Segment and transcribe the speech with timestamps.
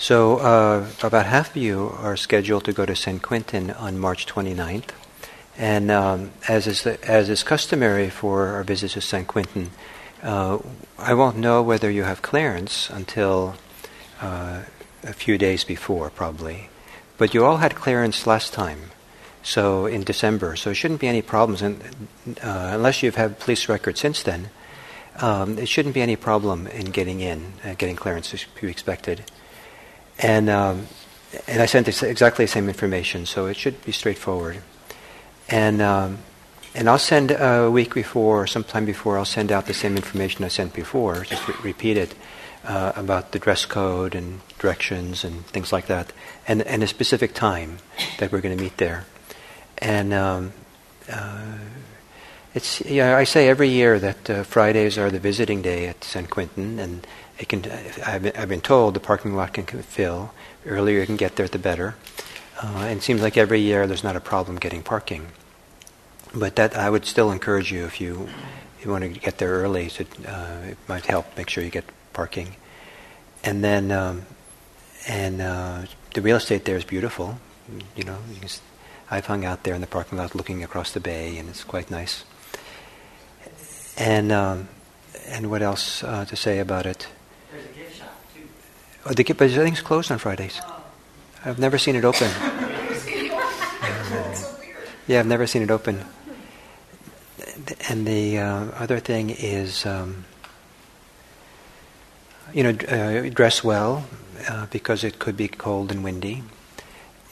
[0.00, 4.24] So uh, about half of you are scheduled to go to San Quentin on March
[4.24, 4.92] 29th.
[5.58, 9.72] And um, as, is the, as is customary for our visits to San Quentin,
[10.22, 10.56] uh,
[10.98, 13.56] I won't know whether you have clearance until
[14.22, 14.62] uh,
[15.02, 16.70] a few days before, probably.
[17.18, 18.92] But you all had clearance last time,
[19.42, 22.08] so in December, so it shouldn't be any problems, and,
[22.42, 24.48] uh, unless you've had police records since then.
[25.16, 29.24] Um, it shouldn't be any problem in getting in, uh, getting clearance as you expected.
[30.22, 30.86] And, um,
[31.46, 34.60] and I sent exactly the same information, so it should be straightforward.
[35.48, 36.18] And, um,
[36.74, 40.48] and I'll send a week before, sometime before, I'll send out the same information I
[40.48, 42.14] sent before, just re- repeat it
[42.64, 46.12] uh, about the dress code and directions and things like that,
[46.46, 47.78] and, and a specific time
[48.18, 49.06] that we're going to meet there.
[49.78, 50.52] And um,
[51.10, 51.56] uh,
[52.54, 56.26] it's, yeah, I say every year that uh, Fridays are the visiting day at San
[56.26, 57.06] Quentin, and
[57.40, 57.64] it can,
[58.06, 60.32] I've been, I've been told the parking lot can fill.
[60.66, 61.96] Earlier you can get there, the better.
[62.62, 65.28] Uh, and it seems like every year there's not a problem getting parking.
[66.34, 68.28] But that I would still encourage you if you
[68.82, 69.88] you want to get there early.
[69.88, 72.56] To, uh, it might help make sure you get parking.
[73.42, 74.26] And then um,
[75.08, 75.82] and uh,
[76.14, 77.40] the real estate there is beautiful.
[77.96, 78.48] You know, you can,
[79.10, 81.90] I've hung out there in the parking lot looking across the bay, and it's quite
[81.90, 82.24] nice.
[83.96, 84.68] And um,
[85.26, 87.08] and what else uh, to say about it?
[87.50, 88.42] There's a gift shop too.
[89.10, 90.60] Oh, the, but I think it's closed on Fridays.
[91.44, 92.30] I've never seen it open.
[95.08, 96.04] yeah, I've never seen it open.
[97.88, 100.26] And the uh, other thing is, um,
[102.54, 104.04] you know, uh, dress well
[104.48, 106.44] uh, because it could be cold and windy,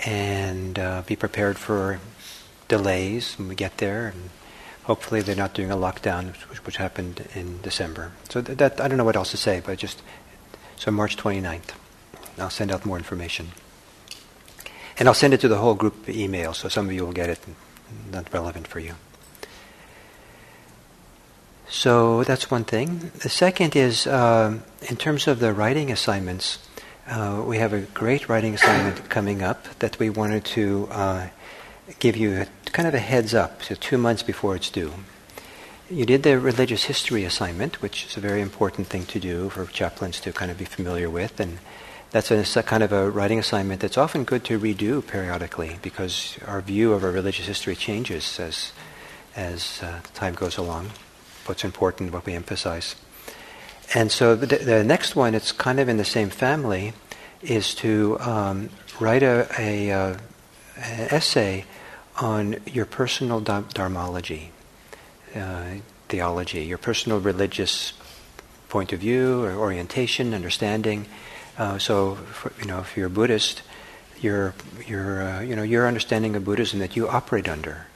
[0.05, 2.01] and uh, be prepared for
[2.67, 4.09] delays when we get there.
[4.09, 4.31] And
[4.83, 8.11] hopefully, they're not doing a lockdown, which, which happened in December.
[8.31, 10.03] So that, that I don't know what else to say, but just
[10.79, 11.75] so March 29th.
[12.39, 13.49] I'll send out more information.
[14.99, 17.29] And I'll send it to the whole group email, so some of you will get
[17.29, 17.41] it.
[18.11, 18.95] Not relevant for you.
[21.69, 23.11] So that's one thing.
[23.23, 24.59] The second is uh,
[24.89, 26.59] in terms of the writing assignments,
[27.07, 31.29] uh, we have a great writing assignment coming up that we wanted to uh,
[31.99, 34.93] give you a, kind of a heads up, so two months before it's due.
[35.91, 39.65] You did the religious history assignment, which is a very important thing to do for
[39.67, 41.59] chaplains to kind of be familiar with, and
[42.11, 46.61] that's a, kind of a writing assignment that's often good to redo periodically because our
[46.61, 48.73] view of our religious history changes as
[49.35, 50.91] as uh, time goes along
[51.47, 52.95] what's important, what we emphasize.
[53.95, 56.93] And so the, the next one, it's kind of in the same family,
[57.41, 58.69] is to um,
[59.01, 60.19] write a, a, uh,
[60.77, 61.65] an essay
[62.21, 64.53] on your personal dharmology,
[65.35, 65.75] uh,
[66.09, 67.93] theology, your personal religious
[68.69, 71.07] point of view or orientation, understanding.
[71.57, 73.63] Uh, so, for, you know, if you're a Buddhist,
[74.21, 74.55] your
[74.87, 77.87] your uh, you know your understanding of Buddhism that you operate under.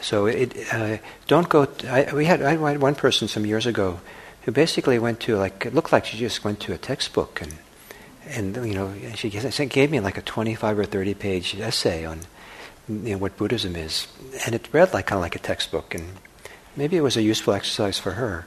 [0.00, 1.64] So it, uh, don't go.
[1.64, 4.00] T- I, we had I had one person some years ago
[4.42, 7.54] who basically went to like it looked like she just went to a textbook and
[8.28, 12.20] and you know she gave me like a 25 or 30 page essay on
[12.88, 14.06] you know, what Buddhism is,
[14.46, 16.04] and it read like kind of like a textbook, and
[16.78, 18.46] maybe it was a useful exercise for her,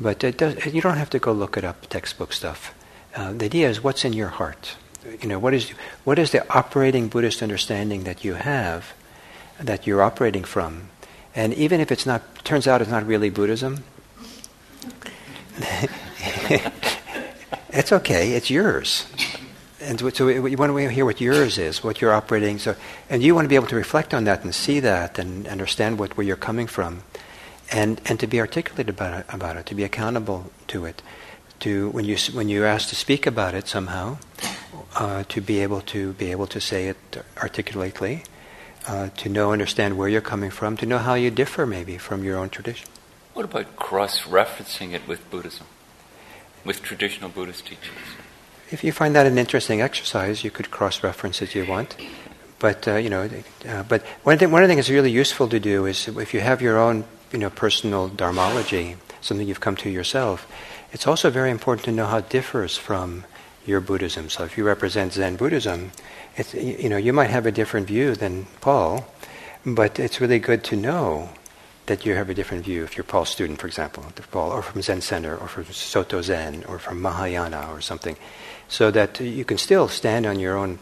[0.00, 2.74] but does, you don't have to go look it up textbook stuff.
[3.14, 4.76] Uh, the idea is what's in your heart.
[5.22, 5.70] You know what is
[6.04, 8.92] what is the operating Buddhist understanding that you have
[9.60, 10.90] that you're operating from.
[11.34, 13.84] And even if it's not, turns out it's not really Buddhism,
[17.70, 19.06] it's okay, it's yours.
[19.80, 22.58] And so you want to hear what yours is, what you're operating.
[22.58, 22.74] So,
[23.08, 25.98] and you want to be able to reflect on that and see that and understand
[25.98, 27.04] what, where you're coming from,
[27.70, 31.02] and, and to be articulate about it, about it, to be accountable to it,
[31.60, 34.18] to when you when you're asked to speak about it somehow,
[34.96, 36.96] uh, to be able to be able to say it
[37.42, 38.22] articulately,
[38.86, 42.24] uh, to know, understand where you're coming from, to know how you differ maybe from
[42.24, 42.88] your own tradition.
[43.34, 45.66] What about cross referencing it with Buddhism,
[46.64, 47.98] with traditional Buddhist teachings?
[48.70, 51.96] If you find that an interesting exercise, you could cross reference as you want.
[52.58, 53.30] But, uh, you know,
[53.68, 56.40] uh, but one, thing, one of the that's really useful to do is if you
[56.40, 60.46] have your own, you know, personal dharmology, something you've come to yourself,
[60.92, 63.24] it's also very important to know how it differs from
[63.66, 64.30] your Buddhism.
[64.30, 65.92] So if you represent Zen Buddhism,
[66.36, 69.06] it's, you know, you might have a different view than Paul,
[69.66, 71.28] but it's really good to know
[71.86, 72.84] that you have a different view.
[72.84, 76.64] If you're Paul's student, for example, Paul, or from Zen Center, or from Soto Zen,
[76.64, 78.16] or from Mahayana, or something,
[78.68, 80.78] so that you can still stand on your own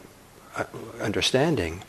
[0.57, 0.65] uh,
[1.01, 1.83] understanding,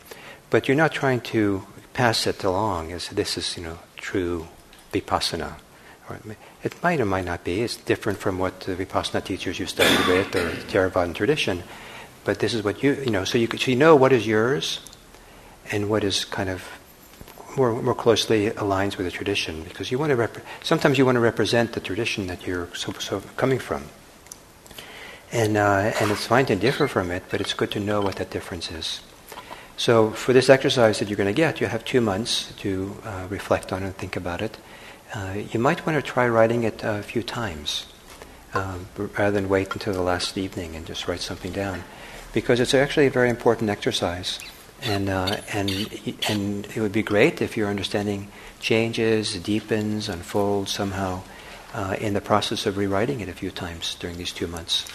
[0.50, 4.48] but you're not trying to pass it along as this is, you know, true
[4.94, 5.56] vipassana.
[6.64, 7.62] It might or might not be.
[7.62, 11.64] It's different from what the vipassana teachers you studied with or the Theravadan tradition.
[12.28, 13.24] but this is what you you know.
[13.24, 14.82] So you so you know what is yours,
[15.72, 16.62] and what is kind of
[17.56, 21.16] more more closely aligns with the tradition because you want to rep- sometimes you want
[21.16, 23.84] to represent the tradition that you're so, so coming from.
[25.32, 28.16] And uh, and it's fine to differ from it, but it's good to know what
[28.18, 29.02] that difference is.
[29.78, 33.28] So for this exercise that you're going to get, you have two months to uh,
[33.30, 34.58] reflect on and think about it.
[35.14, 37.86] Uh, you might want to try writing it a few times
[38.56, 41.84] um, rather than wait until the last evening and just write something down,
[42.34, 44.40] because it's actually a very important exercise,
[44.82, 45.70] and uh, and
[46.28, 48.28] and it would be great if your understanding
[48.60, 51.22] changes, deepens, unfolds somehow
[51.74, 54.86] uh, in the process of rewriting it a few times during these two months,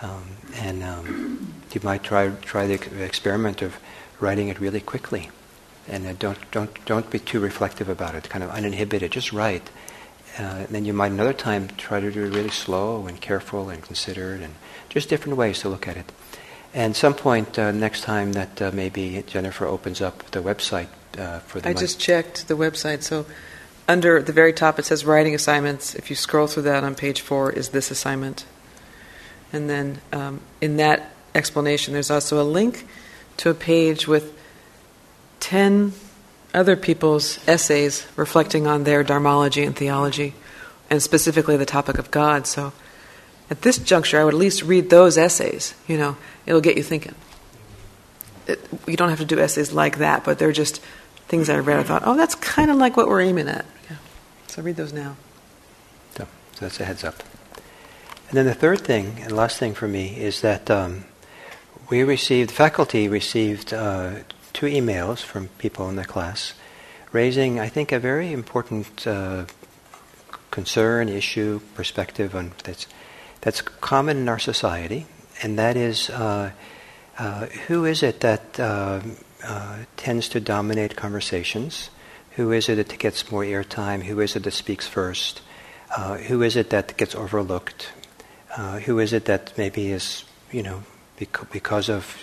[0.00, 0.22] um,
[0.54, 3.76] and um, you might try try the experiment of
[4.22, 5.30] writing it really quickly
[5.88, 8.28] and uh, don't don't don't be too reflective about it.
[8.28, 9.10] Kind of uninhibited.
[9.10, 9.70] Just write.
[10.38, 13.82] Uh, then you might another time try to do it really slow and careful and
[13.82, 14.54] considered, and
[14.88, 16.10] just different ways to look at it.
[16.72, 21.40] And some point uh, next time that uh, maybe Jennifer opens up the website uh,
[21.40, 21.68] for the.
[21.68, 23.02] I just checked the website.
[23.02, 23.26] So
[23.86, 25.94] under the very top it says writing assignments.
[25.94, 28.46] If you scroll through that on page four, is this assignment?
[29.52, 32.86] And then um, in that explanation, there's also a link
[33.38, 34.38] to a page with
[35.40, 35.92] 10
[36.54, 40.34] other people's essays reflecting on their dharmology and theology,
[40.90, 42.46] and specifically the topic of God.
[42.46, 42.72] So
[43.50, 45.74] at this juncture, I would at least read those essays.
[45.88, 47.14] You know, it'll get you thinking.
[48.46, 50.82] It, you don't have to do essays like that, but they're just
[51.28, 51.78] things I read.
[51.78, 53.64] I thought, oh, that's kind of like what we're aiming at.
[53.90, 53.96] Yeah.
[54.48, 55.16] So read those now.
[56.16, 57.22] So, so that's a heads up.
[58.28, 61.04] And then the third thing, and last thing for me, is that um,
[61.92, 64.14] we received, faculty received uh,
[64.54, 66.54] two emails from people in the class
[67.12, 69.44] raising, I think, a very important uh,
[70.50, 72.86] concern, issue, perspective on that's
[73.42, 75.04] that's common in our society,
[75.42, 76.52] and that is uh,
[77.18, 79.02] uh, who is it that uh,
[79.44, 81.90] uh, tends to dominate conversations?
[82.36, 84.04] Who is it that gets more airtime?
[84.04, 85.42] Who is it that speaks first?
[86.28, 87.92] Who is it that gets overlooked?
[88.86, 90.84] who is it that maybe is, you know,
[91.50, 92.16] because of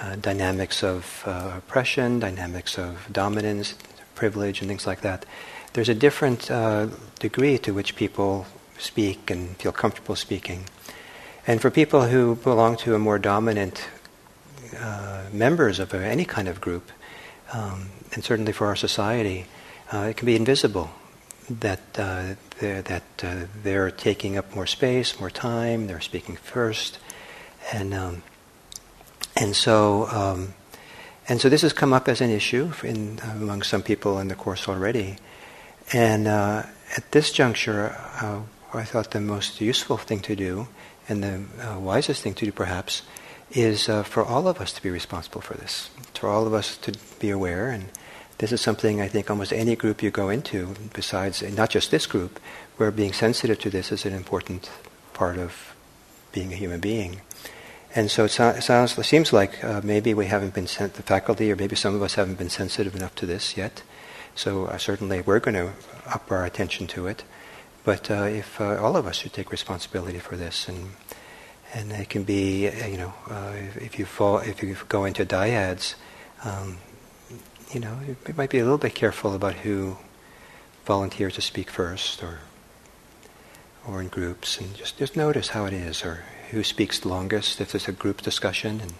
[0.00, 3.74] uh, dynamics of uh, oppression, dynamics of dominance,
[4.14, 5.24] privilege, and things like that.
[5.72, 6.88] There's a different uh,
[7.18, 8.46] degree to which people
[8.78, 10.64] speak and feel comfortable speaking.
[11.46, 13.88] And for people who belong to a more dominant
[14.78, 16.90] uh, members of any kind of group,
[17.52, 19.46] um, and certainly for our society,
[19.92, 20.90] uh, it can be invisible
[21.48, 23.04] that uh, they're, that
[23.62, 25.86] they're taking up more space, more time.
[25.86, 26.98] They're speaking first,
[27.72, 28.22] and um,
[29.36, 30.54] and so, um,
[31.28, 34.34] and so this has come up as an issue in, among some people in the
[34.34, 35.18] course already.
[35.92, 36.62] And uh,
[36.96, 38.40] at this juncture, uh,
[38.72, 40.68] I thought the most useful thing to do,
[41.08, 43.02] and the uh, wisest thing to do perhaps,
[43.52, 46.76] is uh, for all of us to be responsible for this, for all of us
[46.78, 47.68] to be aware.
[47.68, 47.90] And
[48.38, 52.06] this is something I think almost any group you go into, besides not just this
[52.06, 52.40] group,
[52.78, 54.70] where being sensitive to this is an important
[55.12, 55.74] part of
[56.32, 57.20] being a human being.
[57.96, 60.94] And so it, so, it sounds, it seems like uh, maybe we haven't been sent,
[60.94, 63.82] the faculty, or maybe some of us haven't been sensitive enough to this yet.
[64.34, 65.72] So uh, certainly we're going to
[66.06, 67.24] up our attention to it.
[67.84, 70.90] But uh, if uh, all of us should take responsibility for this, and
[71.72, 75.24] and it can be, uh, you know, uh, if, you fall, if you go into
[75.24, 75.94] dyads,
[76.44, 76.78] um,
[77.72, 79.96] you know, you might be a little bit careful about who
[80.84, 82.40] volunteers to speak first, or
[83.86, 87.60] or in groups, and just just notice how it is, or who speaks the longest
[87.60, 88.94] if there's a group discussion, and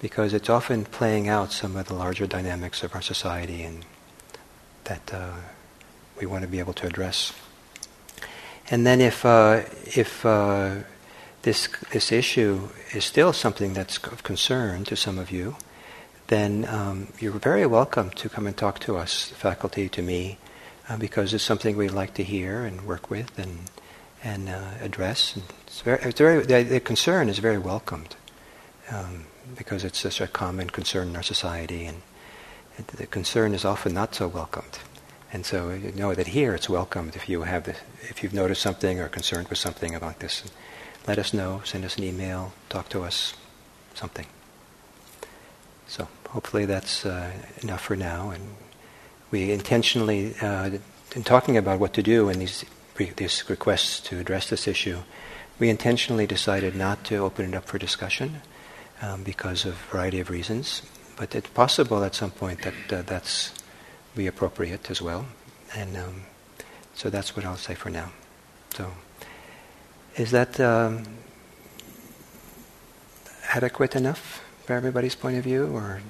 [0.00, 3.84] because it's often playing out some of the larger dynamics of our society and
[4.84, 5.32] that uh,
[6.20, 7.32] we want to be able to address.
[8.70, 10.76] And then if uh, if uh,
[11.42, 15.56] this this issue is still something that's of concern to some of you,
[16.28, 20.38] then um, you're very welcome to come and talk to us, faculty, to me,
[20.88, 23.70] uh, because it's something we'd like to hear and work with and
[24.24, 25.36] and uh, address.
[25.36, 28.16] And it's very, it's very, the, the, concern is very welcomed
[28.90, 29.26] um,
[29.56, 32.02] because it's such a common concern in our society, and
[32.88, 34.78] the concern is often not so welcomed.
[35.32, 37.68] And so you know that here it's welcomed if you have
[38.02, 40.44] if you've noticed something or concerned with something about this.
[41.06, 41.60] Let us know.
[41.64, 42.52] Send us an email.
[42.68, 43.34] Talk to us.
[43.94, 44.26] Something.
[45.86, 48.30] So hopefully that's uh, enough for now.
[48.30, 48.54] And
[49.30, 50.70] we intentionally, uh,
[51.14, 52.64] in talking about what to do in these
[52.96, 54.98] these requests to address this issue,
[55.58, 58.40] we intentionally decided not to open it up for discussion
[59.02, 60.82] um, because of a variety of reasons.
[61.16, 63.52] But it's possible at some point that uh, that's
[64.14, 65.26] be appropriate as well.
[65.74, 66.22] And um,
[66.94, 68.10] so that's what I'll say for now.
[68.74, 68.92] So,
[70.16, 71.04] is that um,
[73.52, 76.00] adequate enough for everybody's point of view, or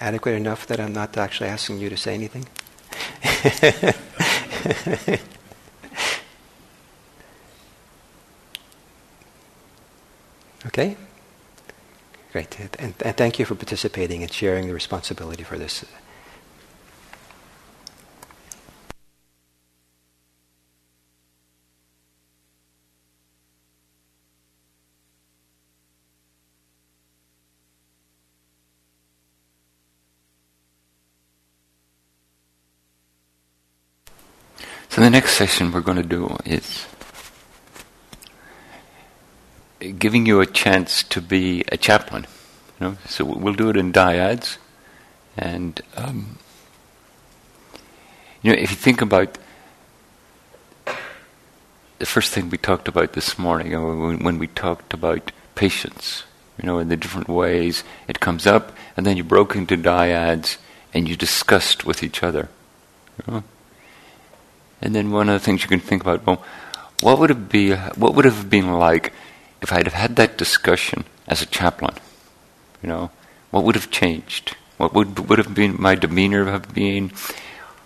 [0.00, 2.46] adequate enough that I'm not actually asking you to say anything?
[10.74, 10.96] okay?
[12.32, 12.58] Great.
[12.80, 15.84] And, and thank you for participating and sharing the responsibility for this.
[34.88, 36.86] So the next session we're going to do is
[39.92, 42.26] giving you a chance to be a chaplain.
[42.80, 44.58] You know, so we'll do it in dyads,
[45.36, 46.38] and um,
[48.42, 49.38] you know, if you think about
[51.98, 53.72] the first thing we talked about this morning,
[54.22, 56.24] when we talked about patience,
[56.60, 60.58] you know, in the different ways it comes up, and then you broke into dyads
[60.92, 62.48] and you discussed with each other.
[63.18, 63.44] You know?
[64.82, 66.44] And then one of the things you can think about, well,
[67.00, 67.72] what would it be?
[67.72, 69.12] What would it have been like
[69.64, 71.94] if I'd have had that discussion as a chaplain?
[72.82, 73.10] You know,
[73.50, 74.56] what would have changed?
[74.76, 77.10] What would would have been my demeanor have been?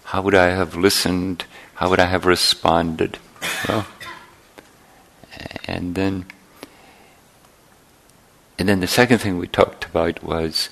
[0.05, 1.45] How would I have listened?
[1.77, 3.19] How would I have responded?
[3.67, 3.87] Well,
[5.65, 6.27] and then,
[8.59, 10.71] and then the second thing we talked about was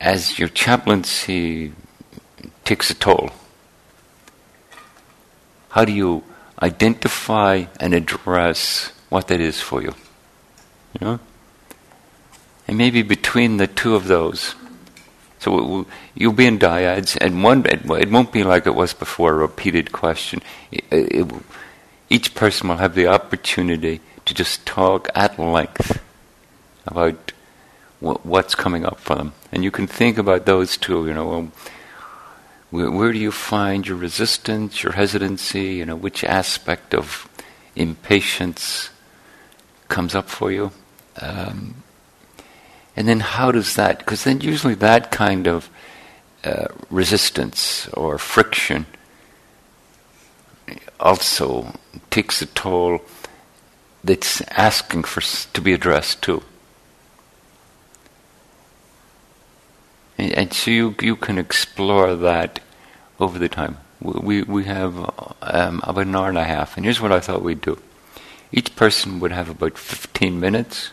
[0.00, 1.72] as your chaplaincy
[2.64, 3.30] takes a toll
[5.74, 6.22] how do you
[6.64, 9.94] identify and address what that is for you?
[10.98, 11.20] You know?
[12.66, 14.54] And maybe between the two of those,
[15.38, 19.34] so you'll be in dyads, and one it, won't be like it was before, a
[19.34, 20.40] repeated question.
[20.72, 21.32] It, it,
[22.08, 26.00] each person will have the opportunity to just talk at length
[26.86, 27.32] about
[28.00, 31.06] what's coming up for them, and you can think about those two.
[31.06, 31.50] You know,
[32.74, 35.74] where, where do you find your resistance, your hesitancy?
[35.74, 37.28] You know, which aspect of
[37.76, 38.90] impatience
[39.86, 40.72] comes up for you?
[41.22, 41.84] Um,
[42.96, 45.70] and then how does that, because then usually that kind of
[46.42, 48.86] uh, resistance or friction
[50.98, 51.78] also
[52.10, 53.02] takes a toll
[54.02, 55.20] that's asking for
[55.52, 56.42] to be addressed too.
[60.18, 62.60] And, and so you, you can explore that
[63.18, 63.78] over the time.
[64.00, 64.96] We, we have
[65.40, 67.78] um, about an hour and a half, and here's what I thought we'd do.
[68.52, 70.90] Each person would have about 15 minutes,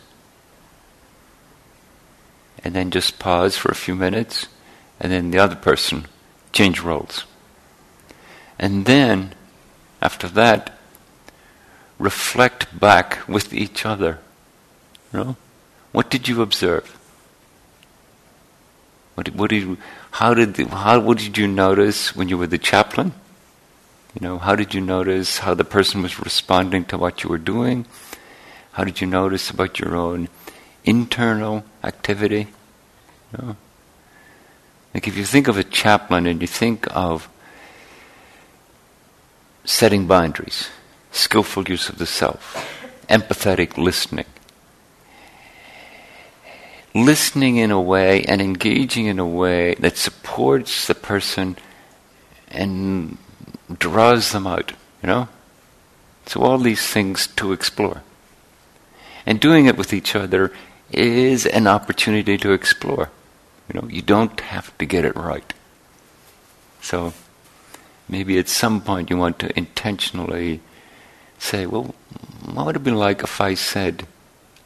[2.64, 4.46] and then just pause for a few minutes,
[4.98, 6.06] and then the other person
[6.52, 7.24] change roles.
[8.58, 9.34] And then,
[10.00, 10.78] after that,
[11.98, 14.18] reflect back with each other.
[15.12, 15.36] You know?
[15.92, 16.98] What did you observe?
[19.14, 19.76] What, what did
[20.12, 23.12] how did the, how what did you notice when you were the chaplain?
[24.14, 27.38] You know, how did you notice how the person was responding to what you were
[27.38, 27.86] doing?
[28.72, 30.28] How did you notice about your own
[30.84, 32.48] internal activity?
[33.32, 33.56] You know?
[34.94, 37.28] Like if you think of a chaplain and you think of
[39.64, 40.68] setting boundaries,
[41.10, 42.54] skillful use of the self,
[43.08, 44.26] empathetic listening,
[46.94, 51.56] listening in a way and engaging in a way that supports the person
[52.48, 53.16] and
[53.78, 54.72] draws them out,
[55.02, 55.28] you know?
[56.26, 58.02] So, all these things to explore.
[59.26, 60.52] And doing it with each other
[60.90, 63.10] is an opportunity to explore.
[63.68, 65.52] You know, you don't have to get it right.
[66.80, 67.14] So,
[68.08, 70.60] maybe at some point you want to intentionally
[71.38, 71.94] say, well,
[72.44, 74.06] what would it be like if I said,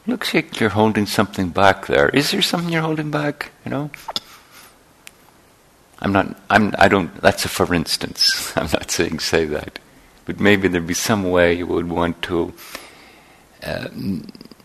[0.06, 2.08] Looks like you're holding something back there.
[2.10, 3.50] Is there something you're holding back?
[3.64, 3.90] You know?
[5.98, 8.52] I'm not, I'm, I don't, that's a for instance.
[8.56, 9.78] I'm not saying say that.
[10.25, 12.52] But maybe there'd be some way you would want to
[13.62, 13.88] uh,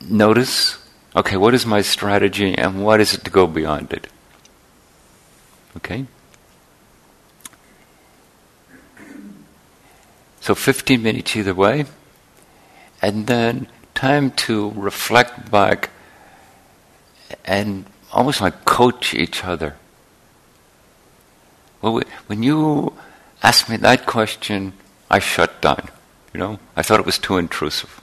[0.02, 0.78] notice
[1.16, 4.08] okay, what is my strategy and what is it to go beyond it?
[5.78, 6.06] Okay?
[10.40, 11.86] So 15 minutes either way.
[13.02, 13.68] And then
[14.02, 15.92] time to reflect back
[17.46, 19.76] and almost like coach each other.
[21.84, 22.96] Well, when you
[23.44, 24.74] asked me that question,
[25.12, 25.88] I shut down.
[26.34, 28.02] You know, I thought it was too intrusive.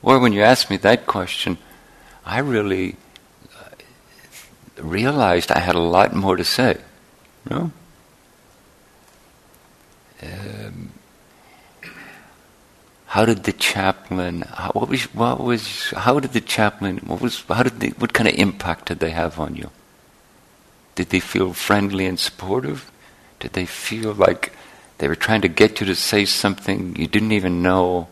[0.00, 1.58] Or when you asked me that question,
[2.24, 2.94] I really
[3.58, 3.70] uh,
[4.80, 6.78] realized I had a lot more to say.
[7.44, 7.70] You know?
[10.22, 10.92] Um,
[13.06, 14.42] how did the chaplain?
[14.42, 15.02] How, what was?
[15.14, 15.90] What was?
[15.90, 16.98] How did the chaplain?
[16.98, 17.42] What was?
[17.48, 17.88] How did they?
[17.88, 19.70] What kind of impact did they have on you?
[20.94, 22.90] Did they feel friendly and supportive?
[23.38, 24.52] Did they feel like
[24.98, 28.08] they were trying to get you to say something you didn't even know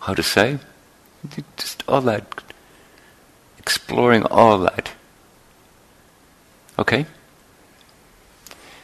[0.00, 0.58] how to say?
[1.56, 2.42] Just all that,
[3.58, 4.90] exploring all that.
[6.78, 7.06] Okay?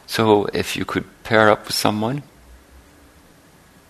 [0.07, 2.23] So if you could pair up with someone.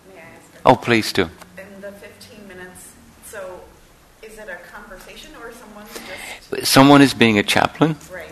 [0.08, 0.60] May I ask?
[0.66, 1.30] Oh, please do.
[1.56, 2.92] In the 15 minutes,
[3.24, 3.60] so
[4.22, 5.84] is it a conversation or someone
[6.52, 6.66] just.
[6.66, 8.28] Someone is being a chaplain, Right.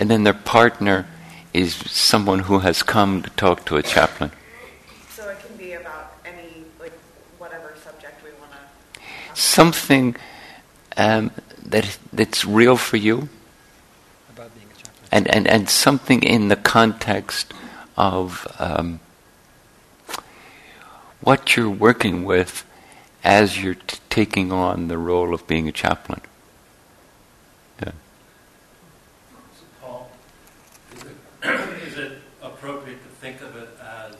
[0.00, 1.06] and then their partner
[1.52, 4.30] is someone who has come to talk to a chaplain.
[5.10, 6.92] So it can be about any, like,
[7.38, 9.38] whatever subject we want to.
[9.40, 10.16] Something
[10.96, 11.30] um,
[11.64, 13.28] that that's real for you,
[14.34, 15.08] About being a chaplain.
[15.12, 17.52] and, and, and something in the context
[17.96, 19.00] of um,
[21.20, 22.64] what you're working with
[23.24, 26.20] as you're t- taking on the role of being a chaplain.
[27.82, 27.92] Yeah.
[29.80, 30.10] Paul,
[30.96, 31.16] is it,
[31.86, 32.12] is it
[32.42, 34.14] appropriate to think of it as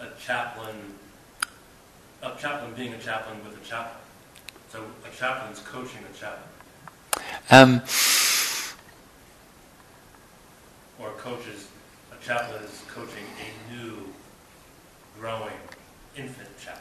[0.00, 0.74] a- chaplain,
[2.22, 3.98] a chaplain being a chaplain with a chaplain?
[4.70, 6.48] So a chaplain's coaching a chaplain,
[7.50, 7.80] Um,
[10.98, 11.68] or a coach is,
[12.10, 14.12] a chaplain is coaching a new,
[15.20, 15.52] growing
[16.16, 16.80] infant chaplain.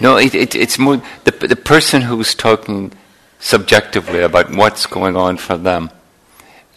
[0.00, 2.92] No, it, it, it's more the, the person who's talking
[3.38, 5.90] subjectively about what's going on for them.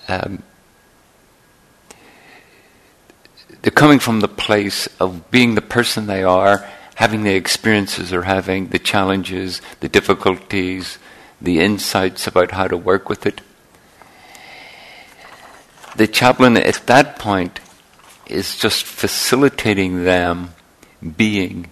[0.08, 0.44] Um,
[3.62, 8.24] they're coming from the place of being the person they are, having the experiences they're
[8.24, 10.98] having, the challenges, the difficulties,
[11.42, 13.42] the insights about how to work with it.
[15.96, 17.60] The chaplain at that point
[18.26, 20.56] is just facilitating them
[21.18, 21.70] being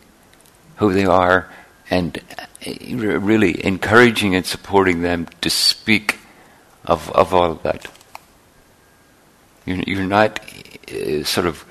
[0.82, 1.48] who they are
[1.92, 6.18] and uh, really encouraging and supporting them to speak
[6.84, 7.86] of, of all of that.
[9.66, 10.40] You're, you're not
[10.92, 11.64] uh, sort of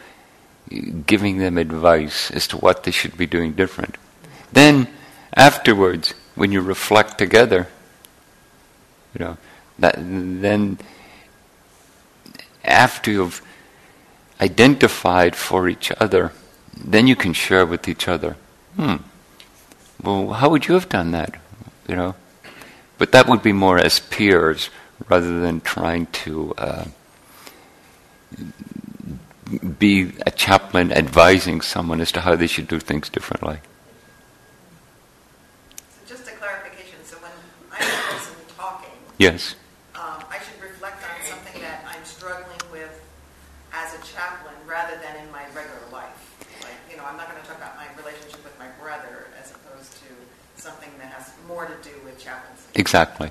[1.07, 3.97] giving them advice as to what they should be doing different.
[4.53, 4.87] Then,
[5.35, 7.67] afterwards, when you reflect together,
[9.13, 9.37] you know,
[9.81, 10.79] that, then
[12.65, 13.43] after you've
[14.41, 16.33] identified for each other,
[16.77, 18.37] then you can share with each other.
[18.77, 18.97] Hmm.
[20.03, 21.35] Well, how would you have done that?
[21.89, 22.15] You know,
[22.99, 24.71] but that would be more as peers
[25.09, 26.85] rather than trying to uh,
[29.79, 33.59] be a chaplain advising someone as to how they should do things differently.
[35.91, 37.33] So just a clarification, so when
[37.73, 39.57] I'm the person talking, Yes.
[39.97, 42.93] um, I should reflect on something that I'm struggling with
[43.73, 46.37] as a chaplain rather than in my regular life.
[46.63, 49.51] Like, you know, I'm not going to talk about my relationship with my brother as
[49.51, 52.60] opposed to something that has more to do with chaplaincy.
[52.75, 53.31] Exactly.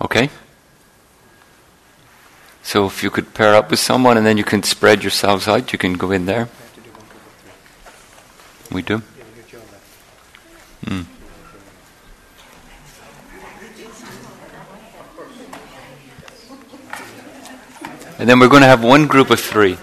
[0.00, 0.30] Okay?
[2.62, 5.72] So if you could pair up with someone and then you can spread yourselves out,
[5.72, 6.48] you can go in there.
[6.74, 8.76] We do one group of three.
[8.76, 8.94] We do?
[8.94, 9.86] Yeah, we do Joe left.
[10.86, 11.06] Mm.
[18.20, 19.78] And then we're going to have one group of three.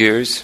[0.00, 0.42] Gears.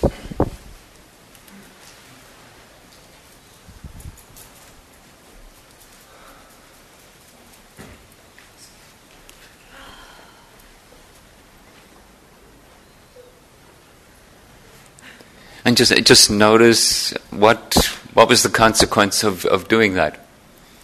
[15.65, 20.21] And just just notice what what was the consequence of, of doing that?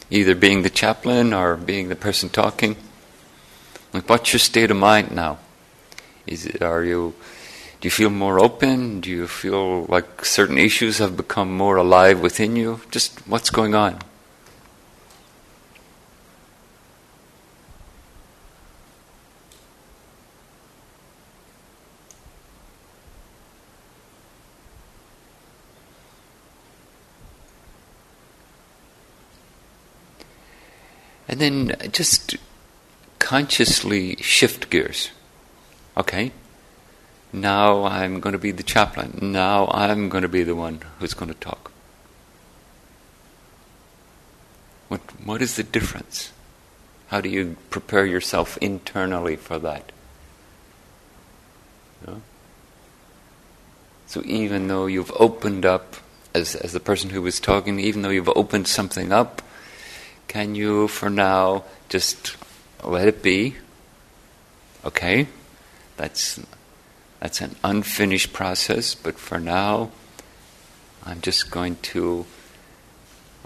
[0.08, 2.76] Either being the chaplain or being the person talking.
[3.92, 5.40] Like what's your state of mind now?
[6.26, 7.14] Is it are you
[7.82, 9.00] do you feel more open?
[9.00, 12.80] Do you feel like certain issues have become more alive within you?
[12.92, 13.98] Just what's going on?
[31.26, 32.36] And then just
[33.18, 35.10] consciously shift gears.
[35.96, 36.30] Okay?
[37.32, 39.18] Now I'm going to be the chaplain.
[39.22, 41.72] Now I'm going to be the one who's going to talk.
[44.88, 46.32] What, what is the difference?
[47.08, 49.90] How do you prepare yourself internally for that?
[52.06, 52.20] Know?
[54.06, 55.96] So even though you've opened up,
[56.34, 59.40] as, as the person who was talking, even though you've opened something up,
[60.28, 62.36] can you for now just
[62.84, 63.56] let it be?
[64.84, 65.28] Okay?
[65.96, 66.40] That's
[67.22, 69.92] that's an unfinished process, but for now
[71.06, 72.26] I'm just going to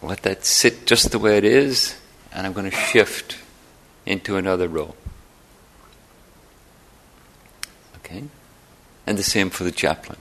[0.00, 1.94] let that sit just the way it is,
[2.32, 3.36] and I'm going to shift
[4.06, 4.96] into another role.
[7.98, 8.24] Okay?
[9.06, 10.18] And the same for the chaplain.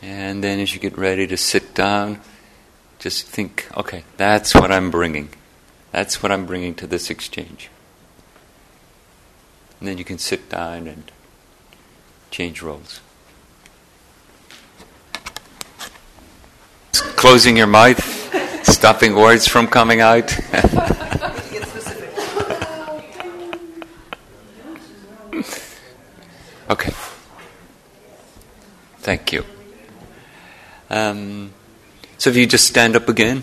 [0.00, 2.20] And then as you get ready to sit down,
[2.98, 5.28] just think, okay, that's what I'm bringing.
[5.92, 7.70] That's what I'm bringing to this exchange.
[9.80, 11.10] And then you can sit down and
[12.30, 13.00] change roles.
[16.92, 18.00] Closing your mouth,
[18.64, 20.36] stopping words from coming out.
[26.70, 26.92] okay.
[28.98, 29.44] Thank you.
[30.90, 31.52] Um,
[32.18, 33.42] so if you just stand up again,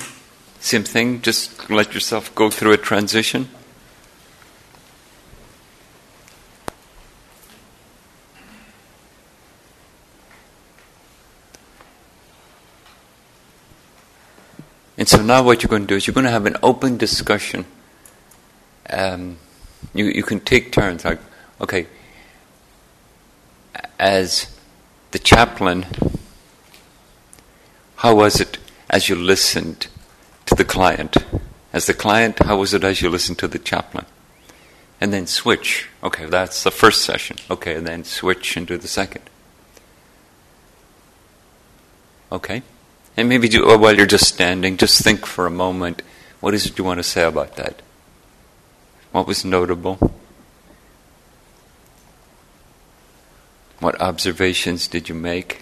[0.66, 3.48] same thing, just let yourself go through a transition.
[14.98, 16.98] And so now what you're going to do is you're going to have an open
[16.98, 17.66] discussion.
[18.90, 19.38] Um,
[19.94, 21.20] you, you can take turns, like,
[21.62, 21.86] okay,
[24.00, 24.58] as
[25.12, 25.86] the chaplain,
[27.98, 28.58] how was it
[28.90, 29.90] as you listened
[30.58, 31.18] the client?
[31.74, 34.06] As the client, how was it as you listened to the chaplain?
[35.02, 35.90] And then switch.
[36.04, 37.38] Okay, that's the first session.
[37.50, 39.24] Okay, and then switch into the second.
[42.32, 42.64] Okay?
[43.18, 46.02] And maybe do, while you're just standing, just think for a moment
[46.40, 47.82] what is it you want to say about that?
[49.12, 49.96] What was notable?
[53.80, 55.62] What observations did you make?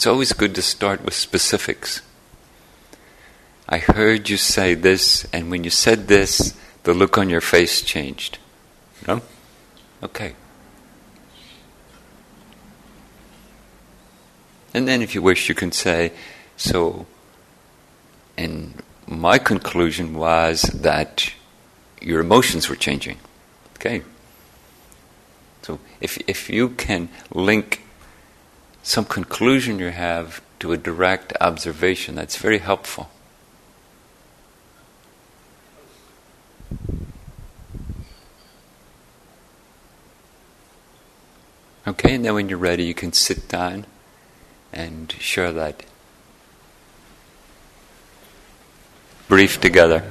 [0.00, 2.00] It's always good to start with specifics.
[3.68, 7.82] I heard you say this, and when you said this, the look on your face
[7.82, 8.38] changed.
[9.06, 9.20] No?
[10.02, 10.36] Okay.
[14.72, 16.12] And then, if you wish, you can say,
[16.56, 17.04] so,
[18.38, 21.30] and my conclusion was that
[22.00, 23.18] your emotions were changing.
[23.76, 24.00] Okay.
[25.60, 27.82] So, if, if you can link
[28.82, 33.10] some conclusion you have to a direct observation, that's very helpful.
[41.86, 43.86] Okay, and then when you're ready, you can sit down
[44.72, 45.84] and share that
[49.28, 50.04] brief together.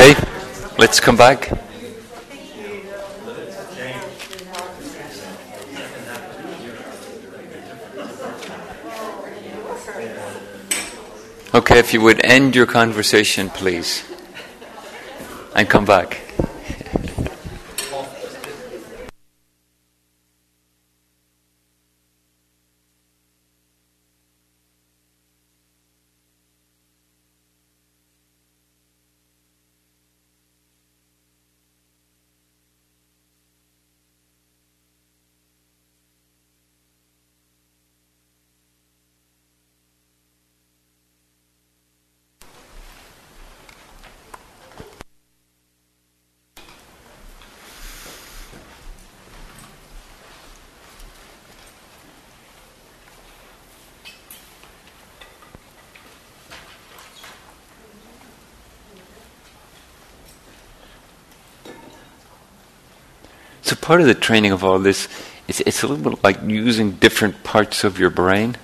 [0.00, 0.14] Okay,
[0.78, 1.50] let's come back.
[11.52, 14.04] Okay, if you would end your conversation, please,
[15.56, 16.20] and come back.
[63.88, 65.08] Part of the training of all this
[65.48, 68.54] is it's a little bit like using different parts of your brain.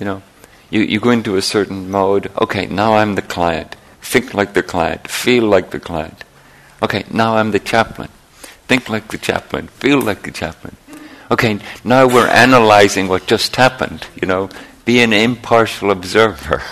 [0.00, 0.22] You know,
[0.70, 2.32] you, you go into a certain mode.
[2.40, 3.76] Okay, now I'm the client.
[4.00, 5.08] Think like the client.
[5.08, 6.24] Feel like the client.
[6.82, 8.08] Okay, now I'm the chaplain.
[8.66, 9.68] Think like the chaplain.
[9.68, 10.74] Feel like the chaplain.
[11.30, 14.06] Okay, now we're analyzing what just happened.
[14.18, 14.48] You know,
[14.86, 16.62] be an impartial observer.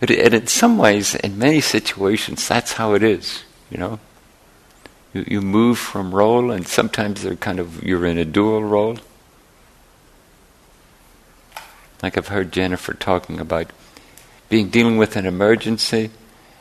[0.00, 3.44] and in some ways, in many situations, that's how it is.
[3.72, 3.98] You know,
[5.14, 8.98] you, you move from role, and sometimes they're kind of you're in a dual role.
[12.02, 13.70] Like I've heard Jennifer talking about
[14.50, 16.10] being dealing with an emergency,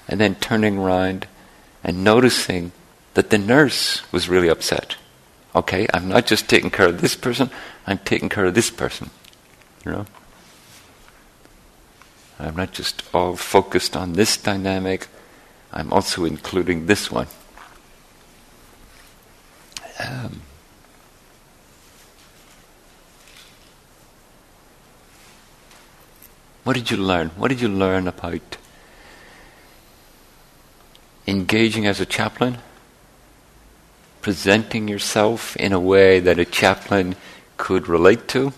[0.07, 1.27] and then turning around
[1.83, 2.71] and noticing
[3.15, 4.95] that the nurse was really upset.
[5.53, 7.49] Okay, I'm not just taking care of this person;
[7.85, 9.09] I'm taking care of this person.
[9.85, 10.05] You know.
[12.39, 15.09] I'm not just all focused on this dynamic,
[15.73, 17.27] I'm also including this one.
[19.99, 20.41] Um,
[26.63, 27.29] what did you learn?
[27.37, 28.57] What did you learn about
[31.25, 32.57] engaging as a chaplain?
[34.21, 37.15] Presenting yourself in a way that a chaplain
[37.57, 38.53] could relate to?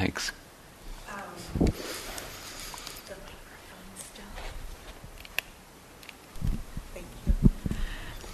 [0.00, 0.32] Thanks.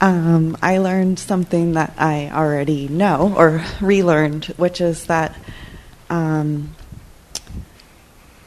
[0.00, 5.37] Um, I learned something that I already know or relearned, which is that
[6.11, 6.75] um,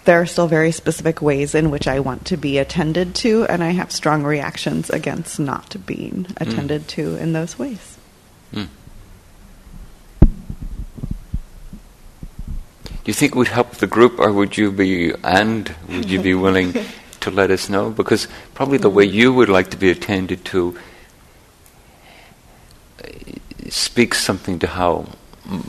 [0.04, 3.64] there are still very specific ways in which I want to be attended to, and
[3.64, 6.88] I have strong reactions against not being attended mm.
[6.88, 7.98] to in those ways.
[8.54, 8.68] Mm.
[13.06, 16.76] you think would help the group, or would you be and would you be willing
[17.22, 17.90] to let us know?
[17.90, 20.78] Because probably the way you would like to be attended to
[23.70, 25.06] speaks something to how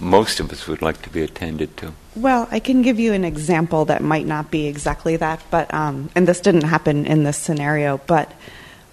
[0.01, 1.93] most of us would like to be attended to.
[2.15, 6.11] Well, I can give you an example that might not be exactly that, but um,
[6.15, 8.33] and this didn't happen in this scenario, but.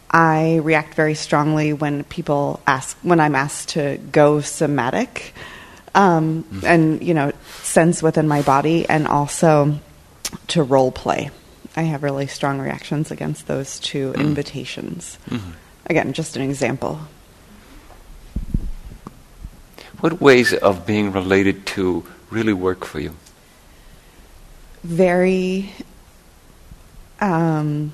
[0.10, 5.34] I react very strongly when people ask when I'm asked to go somatic
[5.98, 6.66] um, mm-hmm.
[6.66, 9.78] and you know sense within my body, and also
[10.48, 11.30] to role play.
[11.76, 14.22] I have really strong reactions against those 2 mm-hmm.
[14.22, 15.18] invitations.
[15.30, 15.52] Mm-hmm.
[15.88, 17.00] Again, just an example.
[20.00, 23.16] What ways of being related to really work for you?
[24.84, 25.72] Very
[27.20, 27.94] um,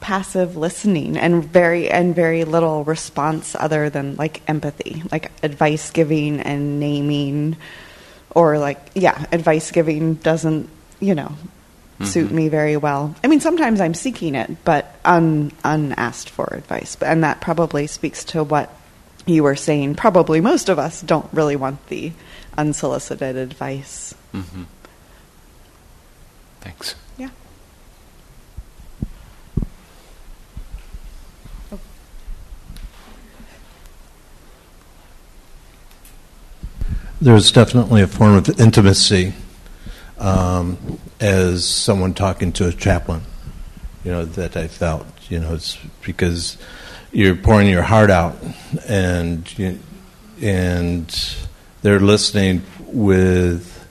[0.00, 6.40] passive listening and very and very little response other than like empathy, like advice giving
[6.40, 7.56] and naming
[8.34, 10.68] or like yeah, advice giving doesn't,
[11.00, 12.04] you know, mm-hmm.
[12.04, 13.14] suit me very well.
[13.24, 16.96] I mean, sometimes I'm seeking it, but un, unasked for advice.
[17.00, 18.70] And that probably speaks to what
[19.26, 19.94] you were saying.
[19.94, 22.12] Probably most of us don't really want the
[22.56, 24.14] unsolicited advice.
[24.32, 24.64] Mm-hmm.
[26.60, 26.94] Thanks.
[37.22, 39.32] there's definitely a form of intimacy
[40.18, 43.22] um, as someone talking to a chaplain.
[44.04, 45.06] You know that I felt.
[45.30, 46.58] You know, it's because
[47.12, 48.36] you're pouring your heart out,
[48.88, 49.78] and you,
[50.40, 51.36] and
[51.82, 53.86] they're listening with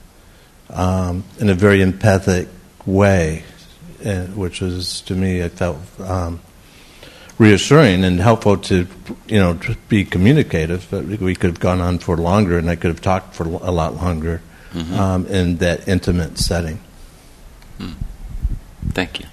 [0.70, 2.48] um, in a very empathic
[2.84, 3.44] way,
[4.34, 6.40] which was to me I felt um,
[7.38, 8.86] reassuring and helpful to,
[9.28, 10.86] you know, to be communicative.
[10.90, 13.70] But we could have gone on for longer, and I could have talked for a
[13.70, 14.94] lot longer mm-hmm.
[14.94, 16.80] um, in that intimate setting.
[17.78, 17.92] Hmm.
[18.90, 19.26] Thank you.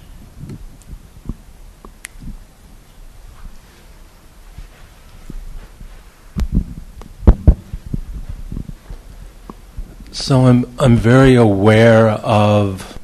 [10.12, 12.98] So I'm I'm very aware of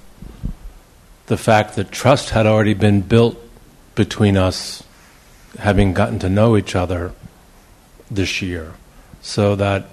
[1.27, 3.37] the fact that trust had already been built
[3.95, 4.83] between us,
[5.59, 7.12] having gotten to know each other
[8.11, 8.75] this year,
[9.21, 9.87] so that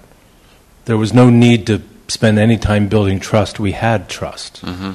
[0.85, 3.59] there was no need to spend any time building trust.
[3.59, 4.93] We had trust, hmm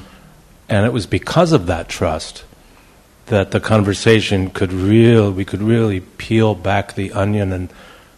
[0.69, 2.43] and it was because of that trust
[3.25, 7.73] that the conversation could real we could really peel back the onion and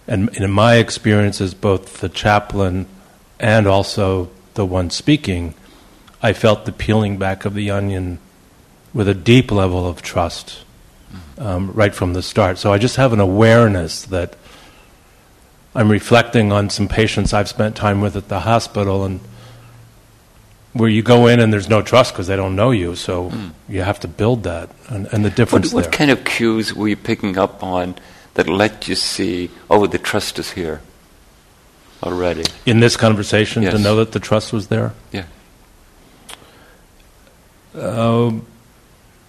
[0.08, 2.86] and in my experience as both the chaplain
[3.42, 5.56] and also the one speaking,
[6.22, 8.20] I felt the peeling back of the onion
[8.94, 10.64] with a deep level of trust
[11.40, 12.60] um, right from the start.
[12.60, 14.36] So I just have an awareness that
[15.74, 19.20] I'm reflecting on some patients I've spent time with at the hospital and
[20.74, 23.32] where you go in and there's no trust because they don't know you, so
[23.68, 25.92] you have to build that and, and the What, difference what there.
[25.92, 27.96] kind of cues were you picking up on
[28.36, 30.82] that let you see, oh, the trust is here
[32.04, 32.44] already?
[32.66, 34.94] in this conversation to know that the trust was there?
[35.12, 35.26] Yeah.
[37.74, 38.46] Um,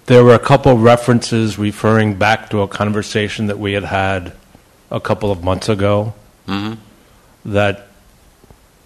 [0.07, 4.33] there were a couple references referring back to a conversation that we had had
[4.91, 6.15] a couple of months ago
[6.47, 6.75] hmm
[7.45, 7.89] that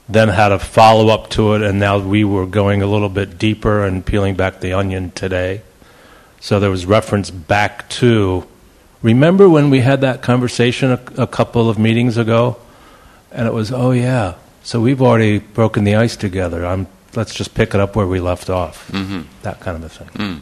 [0.09, 3.38] then had a follow up to it, and now we were going a little bit
[3.38, 5.62] deeper and peeling back the onion today.
[6.40, 8.46] So there was reference back to.
[9.03, 12.57] Remember when we had that conversation a, a couple of meetings ago?
[13.32, 14.34] And it was, oh, yeah.
[14.62, 16.64] So we've already broken the ice together.
[16.66, 18.88] I'm, let's just pick it up where we left off.
[18.90, 20.08] hmm That kind of a thing.
[20.08, 20.40] Mm.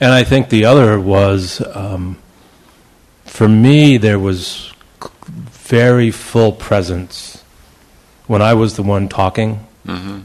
[0.00, 2.18] And I think the other was, um,
[3.24, 4.72] for me, there was
[5.02, 7.42] c- very full presence.
[8.26, 10.20] When I was the one talking, hmm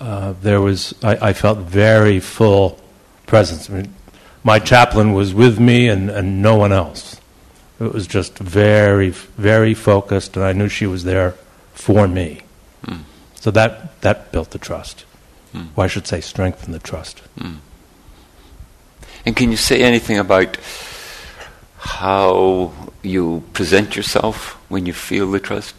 [0.00, 2.80] uh, there was, I, I felt very full
[3.26, 3.68] presence.
[3.68, 3.94] I mean,
[4.42, 7.19] my chaplain was with me and, and no one else.
[7.80, 11.34] It was just very, very focused, and I knew she was there
[11.72, 12.42] for me.
[12.84, 13.00] Mm.
[13.34, 15.04] So that, that built the trust.
[15.54, 15.68] Mm.
[15.74, 17.22] Or I should say, strengthened the trust.
[19.24, 20.56] And can you say anything about
[21.78, 25.74] how you present yourself when you feel the trust?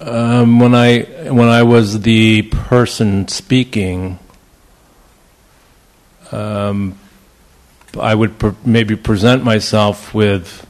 [0.00, 4.18] Um, when I when I was the person speaking,
[6.32, 6.98] um,
[8.00, 10.66] I would pr- maybe present myself with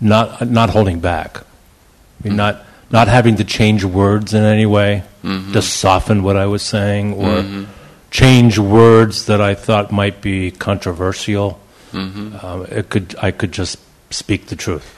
[0.00, 5.02] not not holding back, I mean, not not having to change words in any way,
[5.24, 5.52] Mhm.
[5.52, 7.66] to soften what I was saying, or Mhm.
[8.10, 11.58] change words that I thought might be controversial.
[11.92, 13.78] hmm Um, it could I could just
[14.10, 14.92] speak the truth.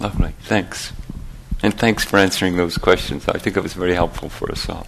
[0.00, 0.32] Lovely.
[0.42, 0.92] Thanks.
[1.62, 3.24] And thanks for answering those questions.
[3.28, 4.86] I think it was very helpful for us all.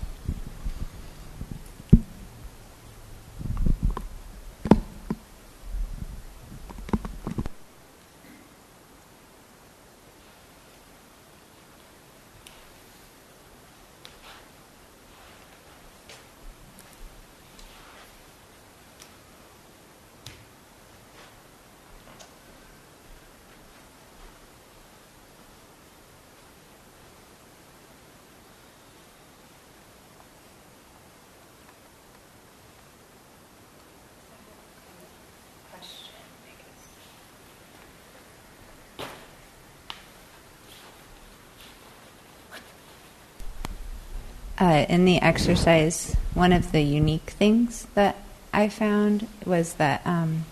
[44.64, 48.16] Uh, in the exercise, one of the unique things that
[48.50, 50.46] I found was that um,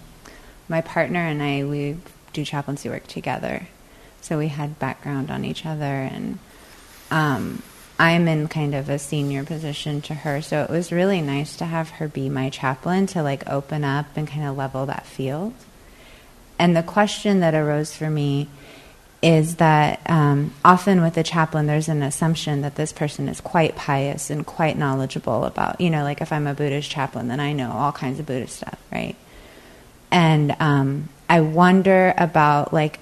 [0.68, 1.96] my partner and I we
[2.35, 3.68] do chaplaincy work together,
[4.20, 6.38] so we had background on each other, and
[7.11, 7.62] um,
[7.98, 11.64] I'm in kind of a senior position to her, so it was really nice to
[11.64, 15.55] have her be my chaplain to like open up and kind of level that field.
[16.59, 18.48] And the question that arose for me
[19.22, 23.77] is that um, often with a chaplain, there's an assumption that this person is quite
[23.77, 27.52] pious and quite knowledgeable about, you know, like if I'm a Buddhist chaplain, then I
[27.52, 29.14] know all kinds of Buddhist stuff, right?
[30.10, 32.98] And um, I wonder about like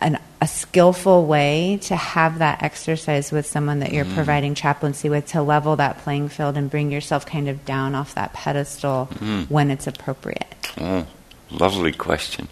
[0.00, 5.26] an, a skillful way to have that exercise with someone that you're providing chaplaincy with
[5.28, 9.50] to level that playing field and bring yourself kind of down off that pedestal Mm.
[9.50, 10.46] when it's appropriate.
[10.78, 11.06] Oh,
[11.50, 12.48] lovely question.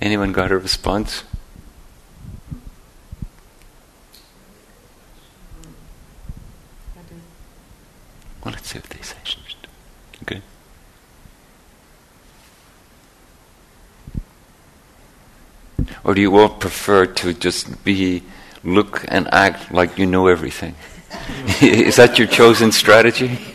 [0.00, 1.22] Anyone got a response?
[8.48, 9.56] Well, let's see what they say first.
[10.22, 10.40] Okay.
[16.02, 18.22] Or do you all prefer to just be
[18.64, 20.74] look and act like you know everything.
[21.60, 23.38] Is that your chosen strategy?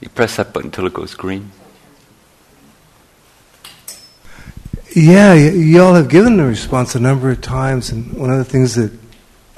[0.00, 1.50] you press that button until it goes green.
[4.94, 8.44] Yeah, y- y'all have given the response a number of times, and one of the
[8.44, 8.90] things that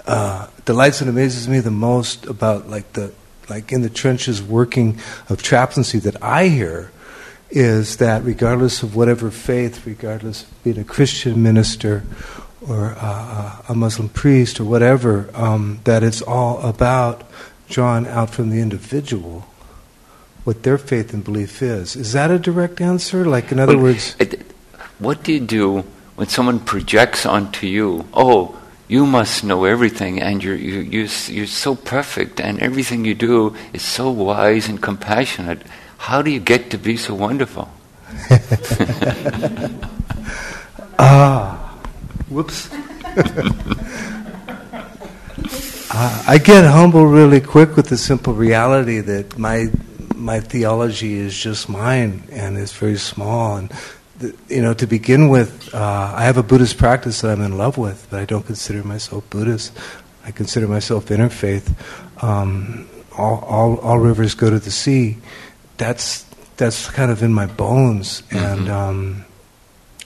[0.06, 3.12] uh, delights and amazes me the most about like the
[3.48, 6.90] like in the trenches working of chaplaincy that I hear
[7.50, 12.04] is that regardless of whatever faith, regardless of being a Christian minister
[12.68, 17.28] or uh, a Muslim priest or whatever, um, that it's all about
[17.68, 19.46] drawn out from the individual
[20.44, 21.96] what their faith and belief is.
[21.96, 23.24] Is that a direct answer?
[23.24, 24.46] Like, in other Well, words, it-
[25.00, 25.84] what do you do
[26.14, 31.46] when someone projects onto you, oh, you must know everything and you're, you, you, you're
[31.46, 35.62] so perfect and everything you do is so wise and compassionate.
[35.96, 37.68] How do you get to be so wonderful?
[41.02, 41.56] Ah,
[42.28, 42.68] whoops.
[45.92, 49.66] Uh, I get humble really quick with the simple reality that my
[50.14, 53.56] my theology is just mine and it's very small.
[53.56, 53.72] And
[54.48, 57.78] you know, to begin with, uh, I have a Buddhist practice that I'm in love
[57.78, 59.76] with, but I don't consider myself Buddhist.
[60.24, 61.72] I consider myself interfaith.
[62.22, 65.18] Um, all, all all rivers go to the sea.
[65.76, 66.24] That's
[66.56, 69.24] that's kind of in my bones, and um,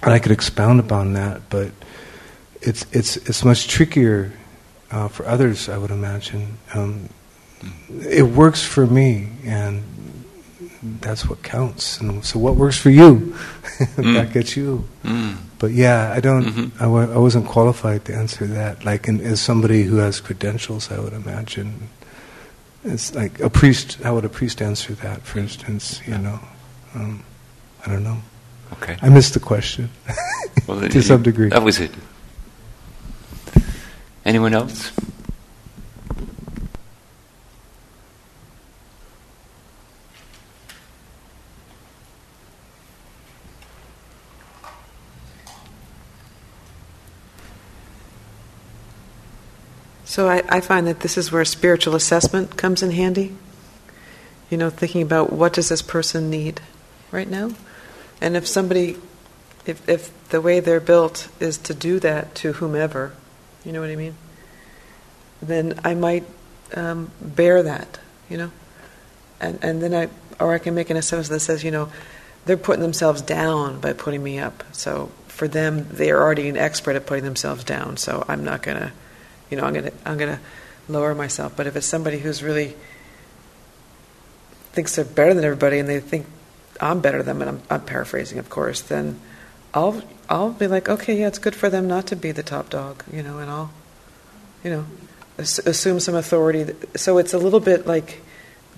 [0.03, 1.73] and I could expound upon that, but
[2.63, 4.33] it's it's it's much trickier
[4.91, 6.59] uh, for others, I would imagine.
[6.73, 7.09] Um,
[8.01, 9.83] it works for me, and
[10.83, 12.01] that's what counts.
[12.01, 13.35] And so, what works for you?
[13.97, 14.85] That gets you.
[15.03, 15.37] Mm.
[15.59, 16.45] But yeah, I don't.
[16.45, 16.81] Mhm.
[16.81, 16.87] I,
[17.19, 18.85] wasn't qualified to answer that.
[18.85, 21.89] Like, in, as somebody who has credentials, I would imagine.
[22.85, 23.99] It's like a priest.
[24.03, 25.23] How would a priest answer that?
[25.23, 26.39] For instance, you know,
[26.95, 27.25] um,
[27.87, 28.19] I don't know.
[28.75, 28.97] Okay.
[29.03, 29.89] I missed the question
[30.67, 31.49] Well, to you- some degree.
[31.49, 31.91] That was it.
[34.25, 34.93] Anyone else?
[50.15, 53.35] So I, I find that this is where spiritual assessment comes in handy.
[54.49, 56.61] You know, thinking about what does this person need
[57.11, 57.51] right now,
[58.21, 58.95] and if somebody,
[59.67, 63.13] if if the way they're built is to do that to whomever,
[63.65, 64.15] you know what I mean,
[65.43, 66.23] then I might
[66.75, 67.99] um, bear that,
[68.31, 68.53] you know,
[69.41, 71.91] and and then I or I can make an assessment that says, you know,
[72.45, 74.63] they're putting themselves down by putting me up.
[74.71, 77.97] So for them, they are already an expert at putting themselves down.
[77.97, 78.93] So I'm not gonna
[79.55, 80.41] you know, I'm gonna I'm gonna
[80.89, 81.57] lower myself.
[81.57, 82.75] But if it's somebody who's really
[84.73, 86.27] thinks they're better than everybody and they think
[86.81, 89.21] I'm better than them, and I'm, I'm paraphrasing, of course, then
[89.73, 92.69] I'll I'll be like, okay, yeah, it's good for them not to be the top
[92.69, 93.71] dog, you know, and I'll,
[94.65, 94.87] you know,
[95.39, 96.75] ass- assume some authority.
[96.97, 98.23] So it's a little bit like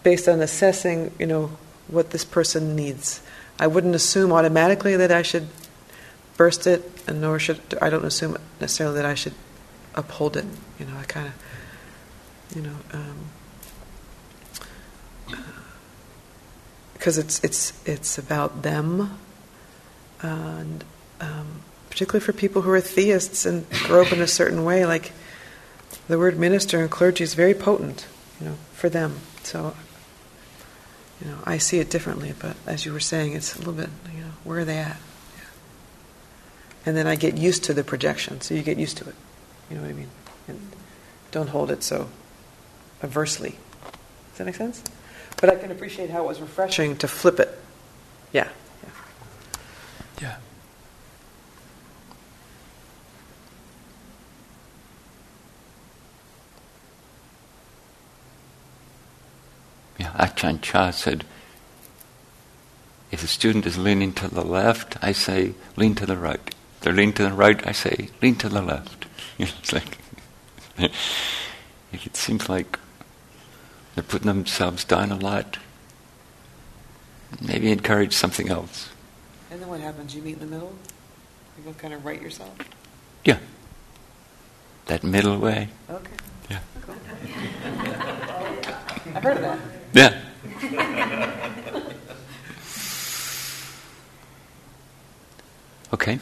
[0.03, 1.53] based on assessing, you know,
[1.89, 3.23] what this person needs.
[3.59, 5.49] I wouldn't assume automatically that I should
[6.37, 9.33] burst it, and nor should I don't assume necessarily that I should
[9.97, 10.45] uphold it.
[10.79, 11.35] You know, I kind of,
[12.55, 12.77] you know,
[16.95, 19.19] because it's it's it's about them,
[20.23, 20.85] and
[21.21, 25.13] um, particularly for people who are theists and grow up in a certain way, like
[26.09, 28.07] the word minister and clergy is very potent,
[28.41, 29.21] you know, for them.
[29.43, 29.75] So,
[31.21, 32.35] you know, I see it differently.
[32.39, 34.99] But as you were saying, it's a little bit, you know, where are they at?
[36.85, 39.15] And then I get used to the projection, so you get used to it.
[39.71, 40.11] You know what I mean?
[40.49, 40.61] And
[41.31, 42.09] don't hold it so
[43.03, 43.57] aversely.
[44.31, 44.83] Does that make sense?
[45.41, 47.59] But I can appreciate how it was refreshing to flip it.
[48.33, 48.49] Yeah.
[48.83, 48.91] yeah.
[50.23, 50.37] Yeah.
[59.99, 61.25] Yeah, Ajahn Chah said,
[63.11, 66.41] if a student is leaning to the left, I say, lean to the right.
[66.77, 68.96] If they're leaning to the right, I say, lean to the left.
[69.39, 69.99] You know, it's like,
[71.93, 72.79] it seems like
[73.95, 75.59] they're putting themselves down a lot.
[77.43, 78.89] Maybe encourage something else.
[79.51, 80.15] And then what happens?
[80.15, 80.73] You meet in the middle?
[81.59, 82.57] You go kind of right yourself?
[83.27, 83.39] Yeah.
[84.87, 85.69] That middle way.
[85.91, 86.11] Okay.
[86.49, 86.61] Yeah.
[86.81, 86.95] Cool.
[89.15, 89.59] I've heard of that.
[89.93, 90.23] Yeah.
[95.93, 96.19] Okay.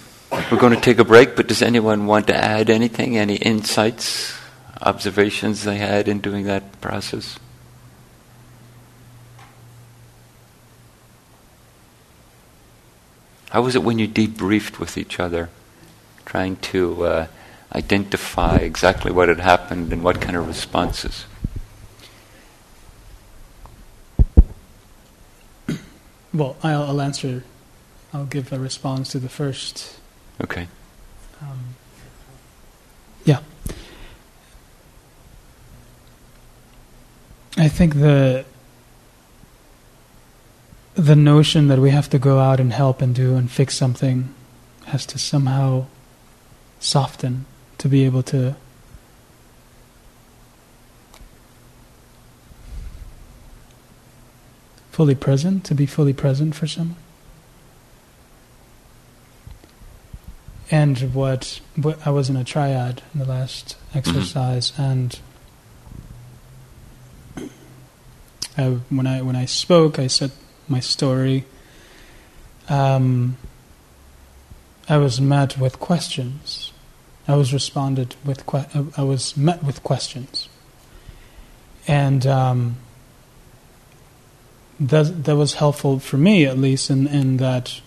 [0.54, 3.18] We're going to take a break, but does anyone want to add anything?
[3.18, 4.38] Any insights,
[4.80, 7.40] observations they had in doing that process?
[13.50, 15.50] How was it when you debriefed with each other,
[16.24, 17.26] trying to uh,
[17.74, 21.24] identify exactly what had happened and what kind of responses?
[26.32, 27.42] Well, I'll, I'll answer.
[28.12, 29.98] I'll give a response to the first
[30.42, 30.66] Okay.
[31.40, 31.74] Um,
[33.24, 33.40] yeah.
[37.56, 38.44] I think the
[40.94, 44.32] the notion that we have to go out and help and do and fix something
[44.86, 45.86] has to somehow
[46.78, 47.46] soften
[47.78, 48.54] to be able to
[54.92, 57.03] fully present, to be fully present for someone.
[60.70, 64.82] And what, what I was in a triad in the last exercise, mm-hmm.
[64.82, 65.20] and
[68.56, 70.30] I, when I when I spoke, I said
[70.68, 71.44] my story.
[72.68, 73.36] Um,
[74.88, 76.72] I was met with questions.
[77.26, 78.46] I was responded with.
[78.46, 80.48] Que- I was met with questions,
[81.88, 82.76] and um,
[84.78, 87.80] that that was helpful for me at least in in that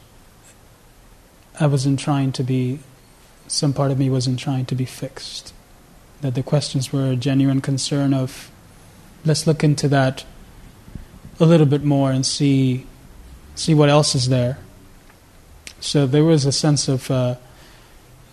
[1.59, 2.79] I wasn't trying to be.
[3.47, 5.53] Some part of me wasn't trying to be fixed.
[6.21, 8.51] That the questions were a genuine concern of,
[9.23, 10.25] let's look into that
[11.39, 12.85] a little bit more and see
[13.55, 14.57] see what else is there.
[15.79, 17.35] So there was a sense of uh,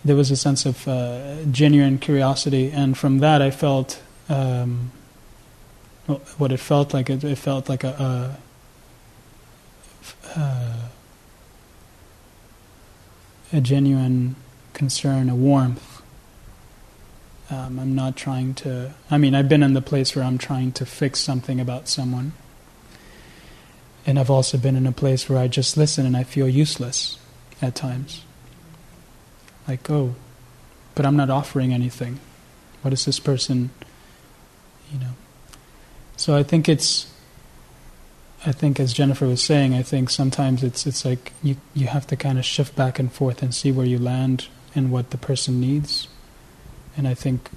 [0.03, 4.91] there was a sense of uh, genuine curiosity, and from that I felt um,
[6.37, 7.09] what it felt like.
[7.09, 8.37] It, it felt like a,
[10.35, 10.84] a, uh,
[13.53, 14.35] a genuine
[14.73, 16.01] concern, a warmth.
[17.49, 18.93] Um, I'm not trying to.
[19.11, 22.33] I mean, I've been in the place where I'm trying to fix something about someone
[24.05, 27.17] and I've also been in a place where I just listen and I feel useless
[27.61, 28.23] at times.
[29.67, 30.15] Like, oh,
[30.93, 32.19] but I'm not offering anything.
[32.83, 33.71] What is this person,
[34.93, 35.13] you know?
[36.17, 37.11] So I think it's,
[38.45, 42.05] I think as Jennifer was saying, I think sometimes it's it's like you you have
[42.07, 45.17] to kind of shift back and forth and see where you land and what the
[45.17, 46.07] person needs.
[46.95, 47.49] And I think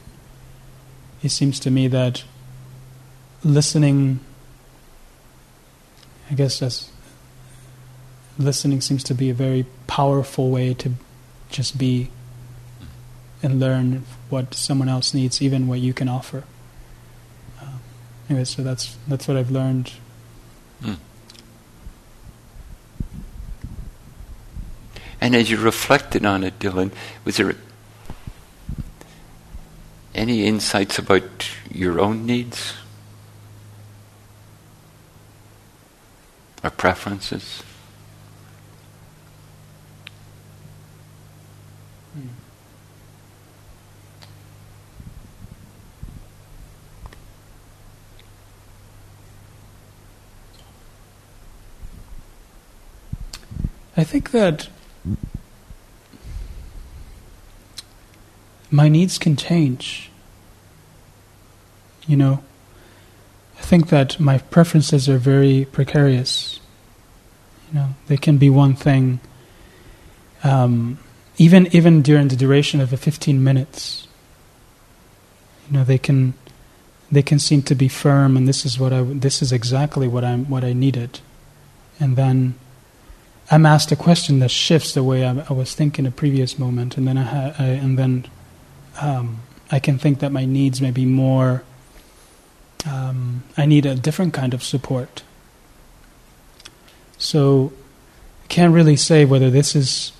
[1.23, 2.25] it seems to me that
[3.45, 4.21] listening
[6.31, 6.91] I guess that's
[8.39, 10.93] listening seems to be a very powerful way to
[11.51, 12.11] just be
[13.43, 16.45] and learn what someone else needs, even what you can offer.
[17.61, 17.81] Um,
[18.29, 19.93] anyway, so that's that's what I've learned.
[20.83, 20.97] Mm.
[25.21, 26.93] And as you reflected on it, Dylan,
[27.25, 27.55] was there
[30.15, 32.75] any insights about your own needs?
[36.63, 37.63] or preferences.
[53.99, 54.69] I think that
[58.71, 60.09] my needs can change.
[62.07, 62.45] You know,
[63.59, 66.61] I think that my preferences are very precarious.
[67.69, 69.19] You know, they can be one thing.
[70.45, 71.01] Um,
[71.37, 74.07] even even during the duration of the 15 minutes,
[75.67, 76.35] you know, they can
[77.11, 80.25] they can seem to be firm, and this is what I this is exactly what
[80.25, 81.19] I'm what I needed,
[81.99, 82.55] and then
[83.51, 86.97] I'm asked a question that shifts the way I, I was thinking a previous moment,
[86.97, 88.27] and then I, ha, I and then
[89.01, 89.41] um,
[89.71, 91.63] I can think that my needs may be more
[92.87, 95.23] um, I need a different kind of support.
[97.17, 97.73] So
[98.45, 100.13] I can't really say whether this is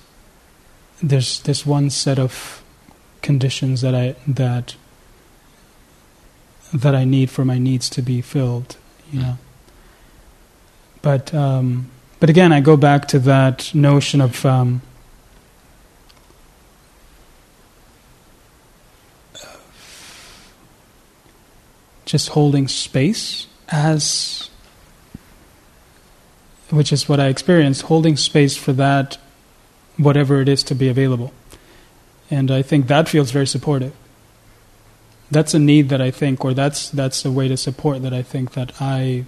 [1.01, 2.61] there's this one set of
[3.21, 4.75] conditions that I that
[6.73, 8.75] that I need for my needs to be filled,
[9.11, 9.37] you know.
[11.01, 11.89] But um,
[12.19, 14.81] but again, I go back to that notion of um,
[22.05, 24.49] just holding space as
[26.69, 29.17] which is what I experienced, holding space for that,
[29.97, 31.33] whatever it is to be available.
[32.29, 33.93] And I think that feels very supportive.
[35.31, 38.21] That's a need that I think, or that's that's a way to support that I
[38.21, 39.25] think that I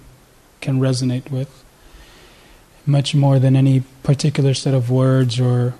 [0.60, 1.61] can resonate with,
[2.86, 5.74] much more than any particular set of words, or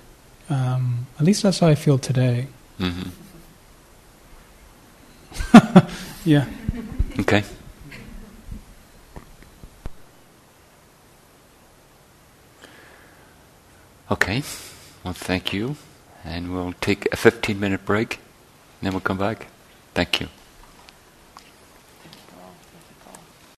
[0.49, 2.47] um, at least that's how I feel today.
[2.79, 3.09] Mm-hmm.
[6.25, 6.45] yeah.
[7.19, 7.43] Okay.
[14.11, 14.43] Okay,
[15.03, 15.75] well, thank you.
[16.23, 18.15] And we'll take a 15 minute break,
[18.79, 19.47] and then we'll come back.
[19.93, 20.27] Thank you.